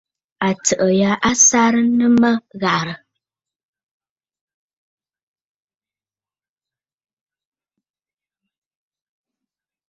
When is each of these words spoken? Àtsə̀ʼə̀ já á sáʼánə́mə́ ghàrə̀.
Àtsə̀ʼə̀ 0.47 0.91
já 0.99 1.11
á 1.27 1.31
sáʼánə́mə́ 1.47 2.33
ghàrə̀. 2.61 2.97